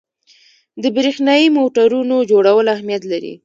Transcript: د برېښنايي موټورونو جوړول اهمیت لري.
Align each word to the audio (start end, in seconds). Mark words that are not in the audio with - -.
د 0.81 0.83
برېښنايي 0.95 1.47
موټورونو 1.57 2.15
جوړول 2.31 2.65
اهمیت 2.75 3.03
لري. 3.11 3.33